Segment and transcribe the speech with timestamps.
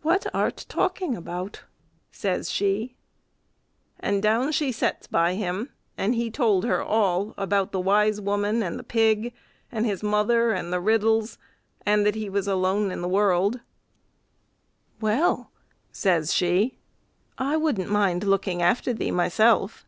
[0.00, 1.64] "What art talking about?"
[2.10, 2.96] says she.
[4.00, 8.62] And down she sets by him, and he told her all about the wise woman
[8.62, 9.34] and the pig,
[9.70, 11.36] and his mother and the riddles,
[11.84, 13.60] and that he was alone in the world.
[15.02, 15.50] "Well,"
[15.90, 16.78] says she,
[17.36, 19.84] "I wouldn't mind looking after thee myself."